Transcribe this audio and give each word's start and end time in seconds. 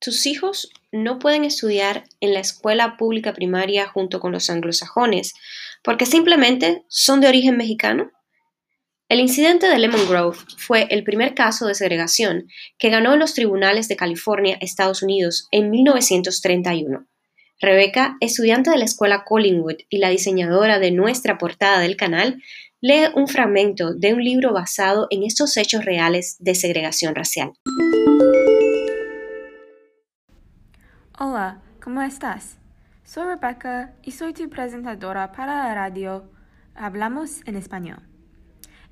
tus 0.00 0.26
hijos 0.26 0.70
no 0.90 1.18
pueden 1.18 1.44
estudiar 1.44 2.04
en 2.20 2.34
la 2.34 2.40
escuela 2.40 2.96
pública 2.96 3.32
primaria 3.34 3.86
junto 3.86 4.18
con 4.18 4.32
los 4.32 4.50
anglosajones 4.50 5.34
porque 5.84 6.06
simplemente 6.06 6.84
son 6.88 7.20
de 7.20 7.28
origen 7.28 7.56
mexicano? 7.56 8.10
El 9.08 9.20
incidente 9.20 9.66
de 9.66 9.78
Lemon 9.78 10.08
Grove 10.08 10.38
fue 10.56 10.86
el 10.90 11.04
primer 11.04 11.34
caso 11.34 11.66
de 11.66 11.74
segregación 11.74 12.46
que 12.78 12.90
ganó 12.90 13.12
en 13.12 13.18
los 13.18 13.34
tribunales 13.34 13.88
de 13.88 13.96
California, 13.96 14.56
Estados 14.60 15.02
Unidos, 15.02 15.48
en 15.50 15.70
1931. 15.70 17.06
Rebecca, 17.58 18.16
estudiante 18.20 18.70
de 18.70 18.78
la 18.78 18.84
escuela 18.84 19.24
Collingwood 19.24 19.78
y 19.90 19.98
la 19.98 20.08
diseñadora 20.08 20.78
de 20.78 20.92
nuestra 20.92 21.38
portada 21.38 21.80
del 21.80 21.96
canal, 21.96 22.40
lee 22.80 23.08
un 23.14 23.28
fragmento 23.28 23.92
de 23.94 24.14
un 24.14 24.24
libro 24.24 24.52
basado 24.52 25.08
en 25.10 25.24
estos 25.24 25.56
hechos 25.56 25.84
reales 25.84 26.36
de 26.38 26.54
segregación 26.54 27.14
racial. 27.14 27.52
Hola, 31.22 31.60
¿cómo 31.84 32.00
estás? 32.00 32.56
Soy 33.04 33.24
Rebecca 33.24 33.92
y 34.02 34.12
soy 34.12 34.32
tu 34.32 34.48
presentadora 34.48 35.32
para 35.32 35.66
la 35.66 35.74
radio 35.74 36.30
Hablamos 36.74 37.42
en 37.46 37.56
Español. 37.56 37.98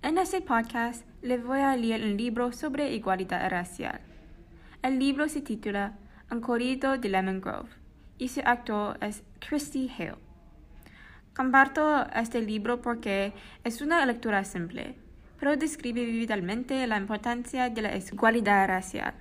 En 0.03 0.19
este 0.19 0.43
podcast 0.43 1.07
le 1.23 1.39
voy 1.39 1.61
a 1.61 1.75
leer 1.75 2.03
un 2.03 2.19
libro 2.19 2.53
sobre 2.53 2.93
igualdad 2.93 3.49
racial. 3.49 4.03
El 4.83 4.99
libro 4.99 5.27
se 5.31 5.41
titula 5.41 5.97
Un 6.31 6.43
corrido 6.43 6.99
de 6.99 7.09
Lemon 7.09 7.41
Grove 7.41 7.71
y 8.19 8.29
su 8.29 8.43
actor 8.45 8.99
es 9.01 9.23
Christy 9.41 9.91
Hale. 9.97 10.19
Comparto 11.35 12.07
este 12.15 12.43
libro 12.43 12.83
porque 12.83 13.33
es 13.65 13.81
una 13.81 14.05
lectura 14.05 14.45
simple, 14.45 14.99
pero 15.41 15.57
describe 15.57 16.05
vividamente 16.05 16.87
la 16.87 16.99
importancia 16.99 17.71
de 17.71 17.81
la 17.81 17.97
igualdad 17.97 18.69
racial. 18.69 19.15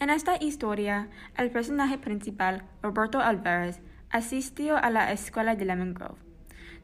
En 0.00 0.10
esta 0.10 0.36
historia, 0.36 1.08
el 1.36 1.50
personaje 1.50 1.98
principal, 1.98 2.64
Roberto 2.82 3.20
Alvarez, 3.20 3.80
asistió 4.10 4.76
a 4.76 4.90
la 4.90 5.12
escuela 5.12 5.56
de 5.56 5.64
Lemon 5.64 5.94
Grove, 5.94 6.18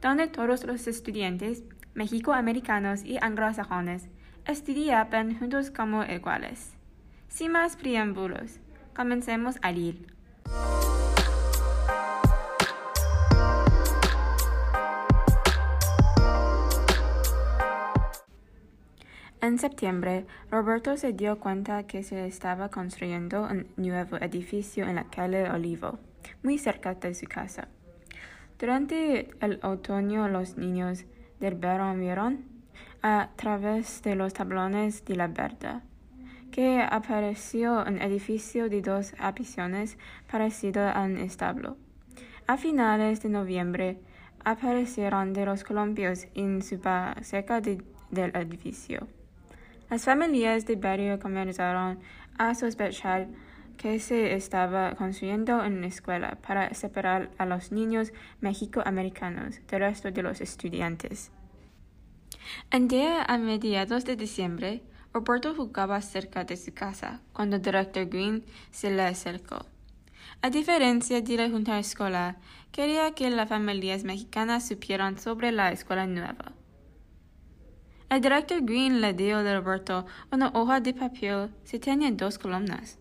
donde 0.00 0.26
todos 0.26 0.64
los 0.64 0.86
estudiantes, 0.86 1.62
mexicoamericanos 1.94 3.04
y 3.04 3.18
anglosajones, 3.20 4.08
estudiaban 4.46 5.38
juntos 5.38 5.70
como 5.70 6.04
iguales. 6.04 6.74
Sin 7.28 7.52
más 7.52 7.76
preámbulos, 7.76 8.58
comencemos 8.94 9.56
a 9.62 9.70
leer. 9.70 9.96
En 19.42 19.58
septiembre, 19.58 20.26
Roberto 20.50 20.98
se 20.98 21.14
dio 21.14 21.40
cuenta 21.40 21.84
que 21.86 22.02
se 22.02 22.26
estaba 22.26 22.68
construyendo 22.68 23.44
un 23.44 23.68
nuevo 23.78 24.18
edificio 24.18 24.84
en 24.86 24.96
la 24.96 25.04
calle 25.04 25.48
Olivo, 25.48 25.98
muy 26.42 26.58
cerca 26.58 26.94
de 26.94 27.14
su 27.14 27.24
casa. 27.24 27.68
Durante 28.58 29.30
el 29.40 29.58
otoño, 29.62 30.28
los 30.28 30.58
niños 30.58 31.06
del 31.40 31.54
verón 31.54 32.00
vieron, 32.00 32.44
a 33.02 33.30
través 33.36 34.02
de 34.02 34.14
los 34.14 34.34
tablones 34.34 35.06
de 35.06 35.16
la 35.16 35.28
verdad, 35.28 35.84
que 36.52 36.82
apareció 36.82 37.82
un 37.86 37.96
edificio 38.02 38.68
de 38.68 38.82
dos 38.82 39.14
habitaciones 39.18 39.96
parecido 40.30 40.86
a 40.86 41.00
un 41.04 41.16
establo. 41.16 41.78
A 42.46 42.58
finales 42.58 43.22
de 43.22 43.30
noviembre, 43.30 44.00
aparecieron 44.44 45.32
de 45.32 45.46
los 45.46 45.64
columpios 45.64 46.26
en 46.34 46.60
su 46.60 46.78
cerca 47.22 47.62
del 47.62 48.36
edificio. 48.36 49.08
Las 49.90 50.04
familias 50.04 50.66
de 50.66 50.76
barrio 50.76 51.18
comenzaron 51.18 51.98
a 52.38 52.54
sospechar 52.54 53.26
que 53.76 53.98
se 53.98 54.34
estaba 54.34 54.94
construyendo 54.94 55.56
una 55.56 55.88
escuela 55.88 56.38
para 56.46 56.72
separar 56.74 57.28
a 57.38 57.44
los 57.44 57.72
niños 57.72 58.12
mexicoamericanos 58.40 59.66
del 59.66 59.80
resto 59.80 60.12
de 60.12 60.22
los 60.22 60.40
estudiantes. 60.40 61.32
Un 62.72 62.86
día 62.86 63.24
a 63.24 63.36
mediados 63.36 64.04
de 64.04 64.14
diciembre, 64.14 64.82
Roberto 65.12 65.56
jugaba 65.56 66.00
cerca 66.02 66.44
de 66.44 66.56
su 66.56 66.72
casa 66.72 67.20
cuando 67.32 67.56
el 67.56 67.62
director 67.62 68.06
Green 68.06 68.44
se 68.70 68.92
le 68.92 69.02
acercó. 69.02 69.66
A 70.40 70.50
diferencia 70.50 71.20
de 71.20 71.36
la 71.36 71.50
junta 71.50 71.80
escolar, 71.80 72.36
quería 72.70 73.10
que 73.10 73.28
las 73.28 73.48
familias 73.48 74.04
mexicanas 74.04 74.68
supieran 74.68 75.18
sobre 75.18 75.50
la 75.50 75.72
escuela 75.72 76.06
nueva. 76.06 76.52
El 78.10 78.20
director 78.20 78.60
Green 78.60 79.00
le 79.00 79.14
dio 79.14 79.38
a 79.38 79.60
Roberto 79.60 80.04
una 80.32 80.48
hoja 80.48 80.80
de 80.80 80.92
papel 80.92 81.48
que 81.64 81.78
tenía 81.78 82.10
dos 82.10 82.40
columnas. 82.40 82.98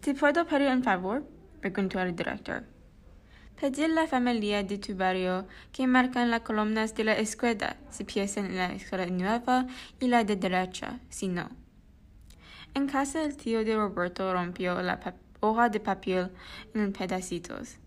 ¿Te 0.00 0.14
puedo 0.14 0.46
pedir 0.46 0.68
un 0.68 0.84
favor? 0.84 1.26
preguntó 1.60 1.98
el 2.00 2.14
director. 2.14 2.62
Pedir 3.60 3.90
la 3.90 4.06
familia 4.06 4.62
de 4.62 4.78
tu 4.78 4.94
barrio 4.94 5.48
que 5.72 5.88
marquen 5.88 6.30
las 6.30 6.42
columnas 6.42 6.94
de 6.94 7.02
la 7.02 7.18
escuela 7.18 7.76
si 7.90 8.04
piensan 8.04 8.46
en 8.46 8.58
la 8.58 8.72
escuela 8.72 9.06
nueva 9.06 9.66
y 9.98 10.06
la 10.06 10.22
de 10.22 10.36
derecha, 10.36 11.00
si 11.08 11.26
no. 11.26 11.48
En 12.74 12.86
casa 12.86 13.24
el 13.24 13.36
tío 13.36 13.64
de 13.64 13.74
Roberto 13.74 14.32
rompió 14.32 14.80
la 14.82 15.00
hoja 15.40 15.68
de 15.68 15.80
papel 15.80 16.30
en 16.74 16.92
pedacitos. 16.92 17.78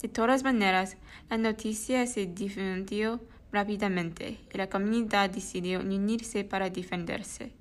De 0.00 0.08
todas 0.08 0.44
maneras, 0.44 0.96
la 1.28 1.38
noticia 1.38 2.06
se 2.06 2.26
difundió 2.26 3.20
rápidamente 3.52 4.40
y 4.52 4.58
la 4.58 4.68
comunidad 4.68 5.30
decidió 5.30 5.80
unirse 5.80 6.44
para 6.44 6.70
defenderse. 6.70 7.52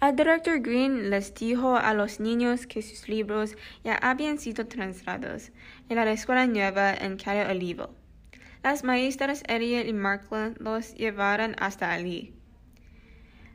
El 0.00 0.14
director 0.14 0.60
Green 0.60 1.10
les 1.10 1.34
dijo 1.34 1.74
a 1.76 1.94
los 1.94 2.20
niños 2.20 2.66
que 2.66 2.82
sus 2.82 3.08
libros 3.08 3.56
ya 3.82 3.96
habían 3.96 4.38
sido 4.38 4.66
trasladados 4.66 5.52
en 5.88 5.96
la 5.96 6.10
escuela 6.12 6.46
nueva 6.46 6.94
en 6.94 7.16
Calle 7.16 7.50
Olivo. 7.50 7.90
Las 8.62 8.84
maestras 8.84 9.42
Ariel 9.48 9.88
y 9.88 9.92
Markland 9.92 10.58
los 10.60 10.94
llevaron 10.94 11.56
hasta 11.58 11.90
allí. 11.92 12.34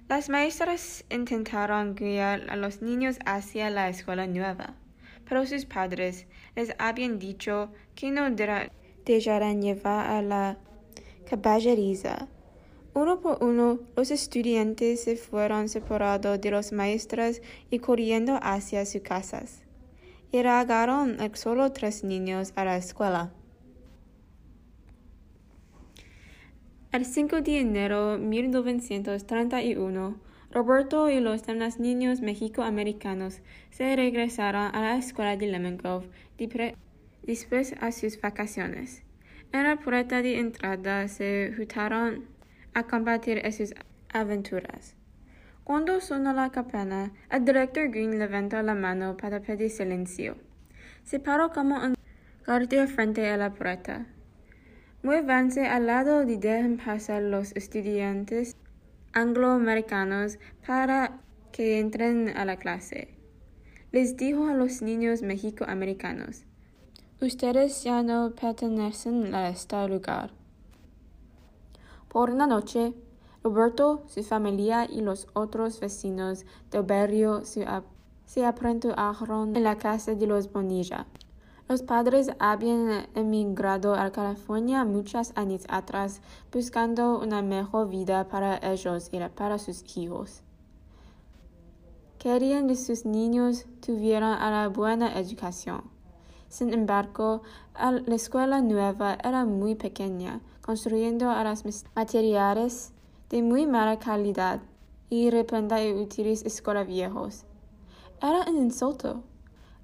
Las 0.09 0.29
maestras 0.29 1.05
intentaron 1.09 1.95
guiar 1.95 2.49
a 2.49 2.55
los 2.55 2.81
niños 2.81 3.19
hacia 3.25 3.69
la 3.69 3.87
escuela 3.89 4.25
nueva, 4.25 4.73
pero 5.29 5.45
sus 5.45 5.65
padres 5.65 6.25
les 6.55 6.73
habían 6.79 7.19
dicho 7.19 7.71
que 7.93 8.09
no 8.11 8.29
dejarán 9.05 9.61
llevar 9.61 10.07
a 10.07 10.21
la 10.21 10.57
caballeriza. 11.29 12.27
Uno 12.93 13.21
por 13.21 13.41
uno, 13.41 13.79
los 13.95 14.11
estudiantes 14.11 15.03
se 15.03 15.15
fueron 15.15 15.69
separados 15.69 16.41
de 16.41 16.51
los 16.51 16.73
maestros 16.73 17.41
y 17.69 17.79
corriendo 17.79 18.37
hacia 18.41 18.85
sus 18.85 19.01
casas. 19.01 19.63
Llegaron 20.31 21.17
solo 21.33 21.71
tres 21.71 22.03
niños 22.03 22.51
a 22.55 22.65
la 22.65 22.77
escuela. 22.77 23.31
El 26.91 27.05
5 27.05 27.41
de 27.41 27.59
enero 27.59 28.17
de 28.17 28.25
1931, 28.25 30.17
Roberto 30.51 31.09
y 31.09 31.21
los 31.21 31.43
demás 31.45 31.79
niños 31.79 32.19
mexicoamericanos 32.19 33.39
se 33.69 33.95
regresaron 33.95 34.75
a 34.75 34.81
la 34.81 34.97
escuela 34.97 35.37
de 35.37 35.47
Lemon 35.47 35.77
Grove 35.77 36.09
después 37.31 37.73
a 37.79 37.93
sus 37.93 38.19
vacaciones. 38.19 39.03
En 39.53 39.63
la 39.63 39.77
puerta 39.77 40.21
de 40.21 40.37
entrada 40.37 41.07
se 41.07 41.53
juntaron 41.55 42.25
a 42.73 42.83
compartir 42.83 43.37
esas 43.45 43.73
aventuras. 44.11 44.95
Cuando 45.63 46.01
sonó 46.01 46.33
la 46.33 46.49
campana, 46.49 47.13
el 47.29 47.45
director 47.45 47.89
Green 47.89 48.19
levantó 48.19 48.61
la 48.61 48.75
mano 48.75 49.15
para 49.15 49.39
pedir 49.39 49.69
silencio. 49.69 50.35
Se 51.05 51.19
paró 51.19 51.51
como 51.51 51.75
un 51.77 51.95
guardia 52.45 52.85
frente 52.87 53.29
a 53.29 53.37
la 53.37 53.53
puerta. 53.53 54.07
Muévanse 55.01 55.67
al 55.67 55.87
lado 55.87 56.23
y 56.23 56.35
dejen 56.35 56.77
pasar 56.77 57.21
los 57.21 57.55
estudiantes 57.55 58.57
angloamericanos 59.13 60.37
para 60.67 61.21
que 61.53 61.79
entren 61.79 62.35
a 62.35 62.43
la 62.43 62.57
clase. 62.57 63.07
Les 63.93 64.17
dijo 64.17 64.47
a 64.47 64.53
los 64.53 64.81
niños 64.81 65.21
mexicoamericanos. 65.21 66.43
Ustedes 67.23 67.83
ya 67.83 68.01
no 68.01 68.31
pertenecen 68.31 69.35
a 69.35 69.47
este 69.49 69.87
lugar. 69.87 70.31
Por 72.09 72.31
una 72.31 72.47
noche, 72.47 72.95
Roberto, 73.43 74.01
su 74.07 74.23
familia 74.23 74.87
y 74.89 75.01
los 75.01 75.27
otros 75.33 75.79
vecinos 75.79 76.45
del 76.71 76.81
barrio 76.81 77.45
se, 77.45 78.43
apretaron 78.43 79.55
en 79.55 79.63
la 79.63 79.77
casa 79.77 80.15
de 80.15 80.25
los 80.25 80.51
Bonilla. 80.51 81.05
Los 81.69 81.83
padres 81.83 82.31
habían 82.39 83.07
emigrado 83.13 83.93
a 83.93 84.11
California 84.11 84.83
muchos 84.83 85.31
años 85.35 85.61
atrás 85.69 86.21
buscando 86.51 87.19
una 87.19 87.43
mejor 87.43 87.87
vida 87.87 88.27
para 88.29 88.57
ellos 88.63 89.09
y 89.11 89.19
para 89.35 89.59
sus 89.59 89.83
hijos. 89.95 90.41
Querían 92.17 92.67
que 92.67 92.75
sus 92.75 93.05
niños 93.05 93.67
tuvieran 93.79 94.39
una 94.39 94.69
buena 94.69 95.19
educación. 95.19 96.00
Sin 96.51 96.73
embargo, 96.73 97.43
la 97.79 98.13
escuela 98.13 98.59
nueva 98.59 99.17
era 99.23 99.45
muy 99.45 99.75
pequeña, 99.75 100.41
construyendo 100.61 101.29
a 101.29 101.45
los 101.45 101.63
materiales 101.95 102.91
de 103.29 103.41
muy 103.41 103.65
mala 103.65 103.99
calidad 103.99 104.59
y 105.09 105.29
repente 105.29 105.93
útiles 105.93 106.43
escuelas 106.45 106.87
viejos. 106.87 107.45
era 108.21 108.43
un 108.49 108.57
insulto. 108.57 109.23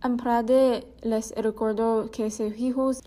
En 0.03 0.17
Prade 0.17 0.85
les 1.03 1.33
recordó 1.37 2.11
que 2.11 2.29
sus 2.31 2.57
hijos 2.57 3.01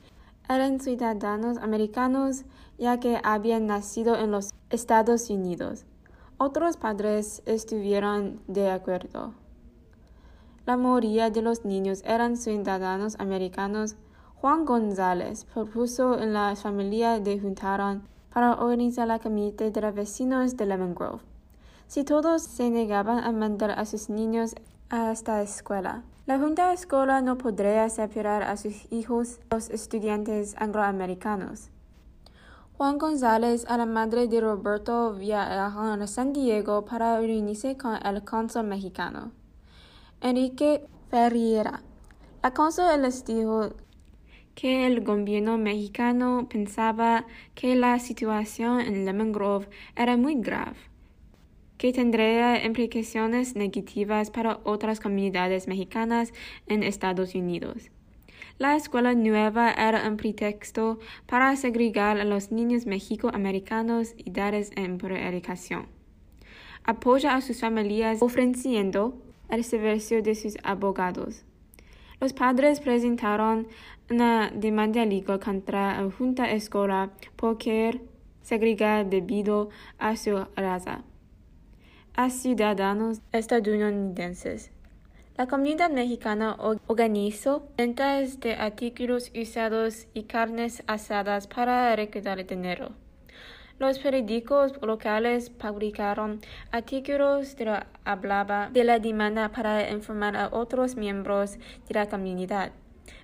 eran 0.48 0.80
ciudadanos 0.80 1.58
americanos 1.58 2.44
ya 2.78 2.98
que 2.98 3.20
habían 3.22 3.66
nacido 3.66 4.16
en 4.16 4.30
los 4.30 4.54
Estados 4.70 5.28
Unidos. 5.28 5.84
Otros 6.38 6.78
padres 6.78 7.42
estuvieron 7.44 8.40
de 8.48 8.70
acuerdo. 8.70 9.34
La 10.70 10.76
mayoría 10.76 11.30
de 11.30 11.42
los 11.42 11.64
niños 11.64 12.00
eran 12.04 12.36
ciudadanos 12.36 13.16
americanos. 13.18 13.96
Juan 14.36 14.64
González 14.64 15.44
propuso 15.52 16.20
en 16.20 16.32
la 16.32 16.54
familia 16.54 17.18
de 17.18 17.40
juntaron 17.40 18.06
para 18.32 18.54
organizar 18.54 19.08
la 19.08 19.18
comité 19.18 19.72
de 19.72 19.90
vecinos 19.90 20.56
de 20.56 20.66
Lemon 20.66 20.94
Grove. 20.94 21.24
Si 21.88 22.04
todos 22.04 22.42
se 22.42 22.70
negaban 22.70 23.18
a 23.18 23.32
mandar 23.32 23.72
a 23.72 23.84
sus 23.84 24.10
niños 24.10 24.54
a 24.90 25.10
esta 25.10 25.42
escuela, 25.42 26.04
la 26.26 26.38
Junta 26.38 26.72
Escolar 26.72 27.20
no 27.24 27.36
podría 27.36 27.88
separar 27.88 28.44
a 28.44 28.56
sus 28.56 28.86
hijos 28.92 29.40
los 29.50 29.70
estudiantes 29.70 30.54
angloamericanos. 30.56 31.70
Juan 32.78 32.96
González 32.98 33.66
a 33.68 33.76
la 33.76 33.86
madre 33.86 34.28
de 34.28 34.40
Roberto 34.40 35.14
viajaron 35.14 36.00
a 36.00 36.06
San 36.06 36.32
Diego 36.32 36.84
para 36.84 37.18
reunirse 37.18 37.76
con 37.76 37.96
el 38.06 38.22
cónsul 38.22 38.68
mexicano. 38.68 39.39
Enrique 40.22 40.82
Ferreira. 41.10 41.82
La 42.42 42.52
cónsul 42.52 43.00
les 43.00 43.24
dijo 43.24 43.74
que 44.54 44.86
el 44.86 45.00
gobierno 45.00 45.56
mexicano 45.56 46.46
pensaba 46.46 47.24
que 47.54 47.74
la 47.74 47.98
situación 47.98 48.80
en 48.80 49.06
Lemon 49.06 49.32
Grove 49.32 49.68
era 49.96 50.18
muy 50.18 50.34
grave 50.34 50.76
que 51.78 51.94
tendría 51.94 52.62
implicaciones 52.62 53.56
negativas 53.56 54.30
para 54.30 54.60
otras 54.64 55.00
comunidades 55.00 55.66
mexicanas 55.66 56.34
en 56.66 56.82
Estados 56.82 57.34
Unidos. 57.34 57.90
La 58.58 58.76
escuela 58.76 59.14
nueva 59.14 59.70
era 59.70 60.06
un 60.06 60.18
pretexto 60.18 60.98
para 61.24 61.56
segregar 61.56 62.20
a 62.20 62.26
los 62.26 62.52
niños 62.52 62.84
mexicoamericanos 62.84 64.12
y 64.18 64.30
darles 64.30 64.70
educación. 64.76 65.86
Apoya 66.84 67.36
a 67.36 67.40
sus 67.40 67.60
familias 67.60 68.18
ofreciendo 68.20 69.29
el 69.50 69.64
servicio 69.64 70.22
de 70.22 70.34
sus 70.34 70.56
abogados. 70.62 71.44
Los 72.20 72.32
padres 72.32 72.80
presentaron 72.80 73.66
una 74.10 74.50
demanda 74.50 75.04
legal 75.06 75.40
contra 75.40 76.02
la 76.02 76.10
Junta 76.10 76.50
Escolar 76.50 77.10
por 77.36 77.58
querer 77.58 78.02
segregar 78.42 79.08
debido 79.08 79.70
a 79.98 80.16
su 80.16 80.44
raza 80.56 81.04
a 82.14 82.28
ciudadanos 82.28 83.20
estadounidenses. 83.32 84.70
La 85.36 85.46
comunidad 85.46 85.90
mexicana 85.90 86.56
organizó 86.58 87.68
ventas 87.78 88.40
de 88.40 88.54
artículos 88.54 89.32
usados 89.34 90.06
y 90.12 90.24
carnes 90.24 90.82
asadas 90.86 91.46
para 91.46 91.96
recaudar 91.96 92.44
dinero. 92.46 92.90
Los 93.80 93.98
periódicos 93.98 94.74
locales 94.82 95.48
publicaron 95.48 96.42
artículos 96.70 97.54
que 97.54 97.64
hablaban 98.04 98.74
de 98.74 98.84
la 98.84 98.98
demanda 98.98 99.48
para 99.52 99.90
informar 99.90 100.36
a 100.36 100.50
otros 100.52 100.96
miembros 100.96 101.56
de 101.88 101.94
la 101.94 102.06
comunidad 102.06 102.72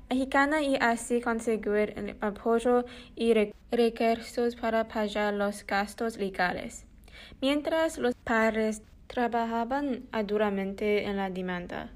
mexicana 0.09 0.63
y 0.63 0.77
así 0.81 1.21
conseguir 1.21 1.93
el 1.97 2.17
apoyo 2.23 2.87
y 3.15 3.35
recursos 3.71 4.57
para 4.57 4.89
pagar 4.89 5.35
los 5.35 5.63
gastos 5.67 6.17
legales. 6.17 6.87
Mientras 7.43 7.99
los 7.99 8.15
padres 8.15 8.81
trabajaban 9.09 10.05
duramente 10.25 11.05
en 11.05 11.19
la 11.19 11.29
demanda, 11.29 11.91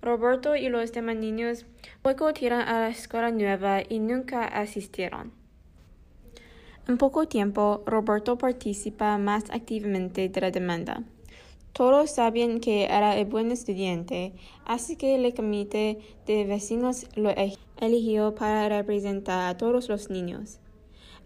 Roberto 0.00 0.56
y 0.56 0.70
los 0.70 0.90
demás 0.90 1.16
niños 1.16 1.66
boicotearon 2.02 2.62
a 2.62 2.80
la 2.80 2.88
escuela 2.88 3.30
nueva 3.30 3.82
y 3.86 3.98
nunca 3.98 4.46
asistieron. 4.46 5.32
En 6.88 6.98
poco 6.98 7.26
tiempo, 7.26 7.82
Roberto 7.84 8.38
participa 8.38 9.18
más 9.18 9.50
activamente 9.50 10.28
de 10.28 10.40
la 10.40 10.52
demanda. 10.52 11.02
Todos 11.72 12.12
sabían 12.12 12.60
que 12.60 12.84
era 12.84 13.16
el 13.16 13.26
buen 13.26 13.50
estudiante, 13.50 14.34
así 14.64 14.94
que 14.94 15.16
el 15.16 15.34
comité 15.34 15.98
de 16.26 16.44
vecinos 16.44 17.06
lo 17.16 17.30
eligió 17.80 18.36
para 18.36 18.68
representar 18.68 19.48
a 19.48 19.56
todos 19.56 19.88
los 19.88 20.10
niños. 20.10 20.60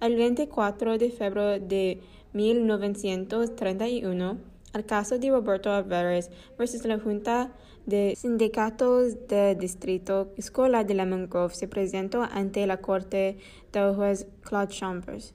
El 0.01 0.17
24 0.17 0.97
de 0.97 1.11
febrero 1.11 1.61
de 1.61 2.01
1931, 2.33 4.39
el 4.73 4.87
caso 4.87 5.19
de 5.19 5.31
Roberto 5.31 5.71
Alvarez 5.71 6.31
versus 6.57 6.87
la 6.87 6.99
Junta 6.99 7.53
de 7.85 8.15
Sindicatos 8.17 9.29
del 9.29 9.59
Distrito 9.59 10.33
Escolar 10.39 10.87
de 10.87 10.95
Lemon 10.95 11.29
Grove 11.29 11.55
se 11.55 11.69
presentó 11.69 12.23
ante 12.23 12.67
la 12.67 12.79
corte 12.79 13.37
del 13.73 13.95
juez 13.95 14.27
Claude 14.41 14.73
Chambers. 14.73 15.35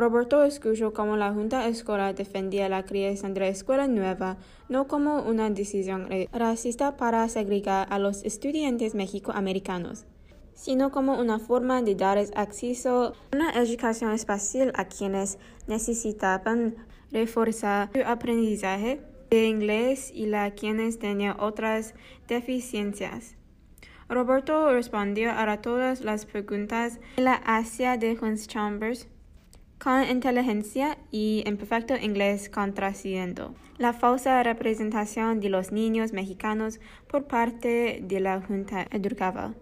Roberto 0.00 0.42
escuchó 0.42 0.92
cómo 0.92 1.16
la 1.16 1.32
Junta 1.32 1.68
Escolar 1.68 2.16
defendía 2.16 2.68
la 2.68 2.84
creación 2.84 3.32
de 3.32 3.40
la 3.40 3.48
escuela 3.48 3.86
nueva 3.86 4.38
no 4.68 4.88
como 4.88 5.22
una 5.22 5.48
decisión 5.50 6.08
racista 6.32 6.96
para 6.96 7.28
segregar 7.28 7.86
a 7.90 8.00
los 8.00 8.24
estudiantes 8.24 8.96
mexicoamericanos, 8.96 10.04
sino 10.54 10.90
como 10.90 11.20
una 11.20 11.38
forma 11.38 11.80
de 11.80 11.94
darles 11.94 12.32
acceso 12.34 13.12
a 13.32 13.36
una 13.36 13.52
educación 13.52 14.10
espacial 14.10 14.72
a 14.74 14.86
quienes 14.86 15.38
necesitaban 15.68 16.74
reforzar 17.12 17.90
su 17.94 18.02
aprendizaje 18.04 19.00
de 19.30 19.46
inglés 19.46 20.10
y 20.12 20.32
a 20.34 20.50
quienes 20.54 20.98
tenían 20.98 21.38
otras 21.38 21.94
deficiencias. 22.26 23.36
Roberto 24.08 24.72
respondió 24.72 25.30
a 25.30 25.60
todas 25.62 26.00
las 26.00 26.26
preguntas 26.26 26.98
de 27.16 27.22
la 27.22 27.34
Asia 27.34 27.96
de 27.96 28.18
Hans 28.20 28.48
Chambers 28.48 29.08
con 29.84 30.02
inteligencia 30.08 30.98
y 31.10 31.42
en 31.44 31.58
perfecto 31.58 31.94
inglés 31.94 32.48
contraciendo 32.48 33.54
la 33.76 33.92
falsa 33.92 34.42
representación 34.42 35.40
de 35.40 35.50
los 35.50 35.72
niños 35.72 36.14
mexicanos 36.14 36.80
por 37.06 37.26
parte 37.26 38.00
de 38.02 38.20
la 38.20 38.40
Junta 38.40 38.86
Educativa. 38.90 39.52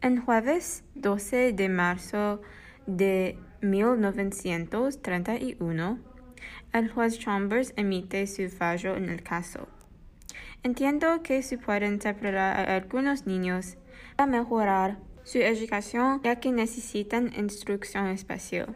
En 0.00 0.24
jueves 0.24 0.84
12 0.94 1.52
de 1.52 1.68
marzo 1.68 2.40
de 2.86 3.38
1931, 3.60 5.98
el 6.72 6.90
juez 6.90 7.18
Chambers 7.18 7.74
emite 7.76 8.26
su 8.26 8.48
fallo 8.48 8.96
en 8.96 9.10
el 9.10 9.22
caso. 9.22 9.68
Entiendo 10.62 11.22
que 11.22 11.42
se 11.42 11.58
pueden 11.58 12.00
separar 12.00 12.70
a 12.70 12.76
algunos 12.76 13.26
niños 13.26 13.76
para 14.16 14.30
mejorar 14.30 14.96
su 15.26 15.38
educación 15.38 16.22
ya 16.22 16.36
que 16.36 16.52
necesitan 16.52 17.34
instrucción 17.36 18.06
especial. 18.06 18.74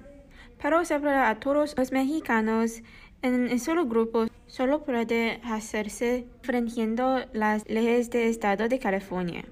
Pero 0.61 0.85
separar 0.85 1.30
a 1.30 1.40
todos 1.40 1.75
los 1.78 1.92
mexicanos 1.92 2.83
en 3.23 3.50
un 3.52 3.59
solo 3.59 3.87
grupo 3.87 4.26
solo 4.47 4.85
puede 4.85 5.40
hacerse 5.45 6.26
infringiendo 6.42 7.25
las 7.33 7.66
leyes 7.69 8.11
del 8.11 8.28
estado 8.28 8.69
de 8.69 8.78
California 8.78 9.45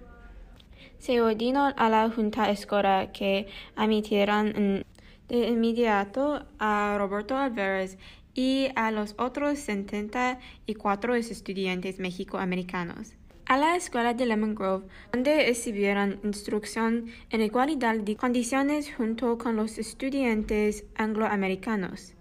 se 0.99 1.21
ordenó 1.21 1.73
a 1.76 1.88
la 1.88 2.11
Junta 2.11 2.50
Escolar 2.50 3.12
que 3.12 3.47
admitieran 3.76 4.85
de 5.28 5.47
inmediato 5.47 6.45
a 6.59 6.97
Roberto 6.99 7.37
Alvarez 7.37 7.99
y 8.35 8.69
a 8.75 8.90
los 8.90 9.14
otros 9.19 9.59
74 9.59 11.14
estudiantes 11.14 11.99
mexicoamericanos 11.99 13.17
a 13.49 13.57
la 13.57 13.76
escuela 13.76 14.12
de 14.12 14.26
Lemon 14.26 14.55
Grove, 14.55 14.87
donde 15.11 15.47
recibieron 15.47 16.21
instrucción 16.23 17.07
en 17.31 17.40
igualdad 17.40 17.97
de 17.97 18.14
condiciones 18.14 18.95
junto 18.95 19.38
con 19.38 19.57
los 19.57 19.78
estudiantes 19.78 20.85
angloamericanos. 20.95 22.14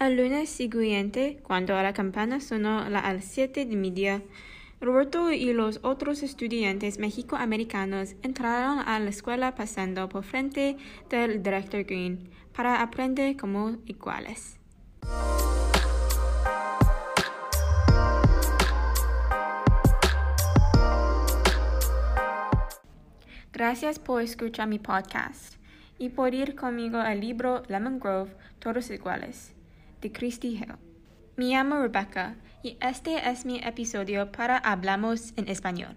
El 0.00 0.16
lunes 0.16 0.48
siguiente, 0.48 1.38
cuando 1.42 1.74
la 1.74 1.92
campana 1.92 2.40
sonó 2.40 2.78
a 2.80 2.88
las 2.88 3.24
siete 3.26 3.66
de 3.66 3.76
media, 3.76 4.22
Roberto 4.80 5.30
y 5.30 5.52
los 5.52 5.78
otros 5.82 6.24
estudiantes 6.24 6.98
mexicoamericanos 6.98 8.16
entraron 8.22 8.80
a 8.80 8.98
la 8.98 9.10
escuela 9.10 9.54
pasando 9.54 10.08
por 10.08 10.24
frente 10.24 10.76
del 11.08 11.40
director 11.40 11.84
Green 11.84 12.30
para 12.52 12.82
aprender 12.82 13.36
como 13.36 13.76
iguales. 13.86 14.58
Gracias 23.62 24.00
por 24.00 24.20
escuchar 24.20 24.66
mi 24.66 24.80
podcast 24.80 25.54
y 25.96 26.08
por 26.08 26.34
ir 26.34 26.56
conmigo 26.56 26.98
al 26.98 27.20
libro 27.20 27.62
Lemon 27.68 28.00
Grove, 28.00 28.34
Todos 28.58 28.90
Iguales, 28.90 29.54
de 30.00 30.10
Christy 30.10 30.56
Hill. 30.56 30.74
Me 31.36 31.44
llamo 31.44 31.78
Rebecca 31.78 32.34
y 32.64 32.76
este 32.80 33.30
es 33.30 33.46
mi 33.46 33.60
episodio 33.60 34.32
para 34.32 34.58
Hablamos 34.58 35.32
en 35.36 35.46
Español. 35.46 35.94